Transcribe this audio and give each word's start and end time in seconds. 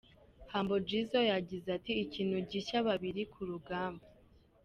Humble 0.51 0.79
Jizzo 0.87 1.19
yagize 1.31 1.67
ati”Ikintu 1.77 2.37
gishya, 2.49 2.77
babiri 2.87 3.21
ku 3.33 3.41
rugamba. 3.49 4.05